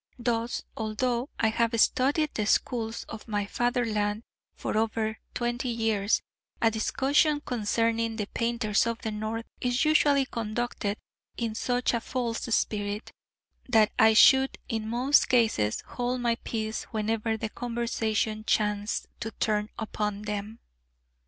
Thus, 0.17 0.63
although 0.75 1.29
I 1.39 1.49
have 1.49 1.79
studied 1.79 2.31
the 2.33 2.47
schools 2.47 3.03
of 3.03 3.27
my 3.27 3.45
fatherland 3.45 4.23
for 4.55 4.75
over 4.75 5.19
twenty 5.35 5.69
years, 5.69 6.23
a 6.59 6.71
discussion 6.71 7.39
concerning 7.39 8.15
the 8.15 8.25
painters 8.25 8.87
of 8.87 8.97
the 9.03 9.11
North 9.11 9.45
is 9.59 9.85
usually 9.85 10.25
conducted 10.25 10.97
in 11.37 11.53
such 11.53 11.93
a 11.93 12.01
false 12.01 12.41
spirit, 12.41 13.11
that 13.69 13.91
I 13.99 14.15
should 14.15 14.57
in 14.67 14.87
most 14.89 15.29
cases 15.29 15.81
hold 15.85 16.19
my 16.19 16.33
peace 16.43 16.85
whenever 16.85 17.37
the 17.37 17.49
conversation 17.49 18.43
chanced 18.43 19.05
to 19.19 19.29
turn 19.29 19.69
upon 19.77 20.23
them. 20.23 20.61